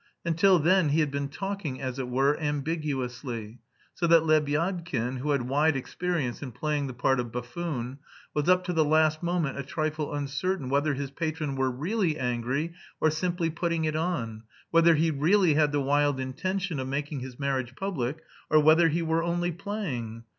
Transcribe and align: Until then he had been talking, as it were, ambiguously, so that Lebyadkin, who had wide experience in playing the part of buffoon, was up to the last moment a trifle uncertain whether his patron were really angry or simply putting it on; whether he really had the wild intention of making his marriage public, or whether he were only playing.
Until 0.25 0.57
then 0.57 0.89
he 0.89 0.99
had 0.99 1.11
been 1.11 1.29
talking, 1.29 1.79
as 1.79 1.99
it 1.99 2.07
were, 2.09 2.35
ambiguously, 2.39 3.59
so 3.93 4.07
that 4.07 4.23
Lebyadkin, 4.23 5.17
who 5.17 5.29
had 5.29 5.43
wide 5.47 5.75
experience 5.75 6.41
in 6.41 6.53
playing 6.53 6.87
the 6.87 6.93
part 6.95 7.19
of 7.19 7.31
buffoon, 7.31 7.99
was 8.33 8.49
up 8.49 8.63
to 8.63 8.73
the 8.73 8.83
last 8.83 9.21
moment 9.21 9.59
a 9.59 9.63
trifle 9.63 10.11
uncertain 10.15 10.69
whether 10.69 10.95
his 10.95 11.11
patron 11.11 11.55
were 11.55 11.69
really 11.69 12.17
angry 12.17 12.73
or 12.99 13.11
simply 13.11 13.51
putting 13.51 13.85
it 13.85 13.95
on; 13.95 14.41
whether 14.71 14.95
he 14.95 15.11
really 15.11 15.53
had 15.53 15.71
the 15.71 15.79
wild 15.81 16.19
intention 16.19 16.79
of 16.79 16.87
making 16.87 17.19
his 17.19 17.37
marriage 17.39 17.75
public, 17.75 18.23
or 18.49 18.59
whether 18.59 18.89
he 18.89 19.03
were 19.03 19.21
only 19.21 19.51
playing. 19.51 20.23